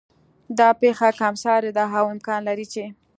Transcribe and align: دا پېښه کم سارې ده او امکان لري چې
دا 0.57 0.69
پېښه 0.81 1.07
کم 1.19 1.33
سارې 1.43 1.71
ده 1.77 1.85
او 1.99 2.05
امکان 2.13 2.41
لري 2.49 2.65
چې 2.73 2.83